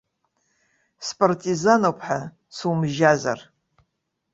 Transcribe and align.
Спартизануп 1.07 1.99
ҳәа 2.05 2.21
сумжьазар. 2.55 3.39